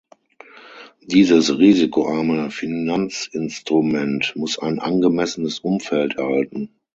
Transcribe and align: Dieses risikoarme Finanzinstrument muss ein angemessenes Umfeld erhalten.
Dieses 1.03 1.59
risikoarme 1.59 2.49
Finanzinstrument 2.49 4.35
muss 4.35 4.57
ein 4.57 4.79
angemessenes 4.79 5.59
Umfeld 5.59 6.15
erhalten. 6.15 6.71